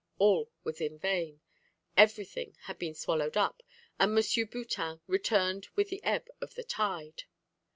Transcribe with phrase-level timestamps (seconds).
[0.17, 1.41] All was in vain;
[1.95, 3.61] everything had been swallowed up,
[3.99, 4.47] and M.
[4.47, 7.25] Boutin returned with the ebb of the tide.